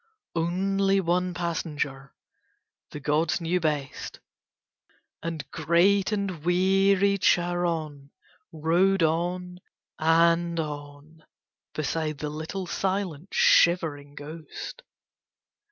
[0.33, 2.15] Only one passenger:
[2.89, 4.19] the gods knew best.
[5.21, 8.09] And great and weary Charon
[8.51, 9.59] rowed on
[9.99, 11.23] and on
[11.75, 14.81] beside the little, silent, shivering ghost.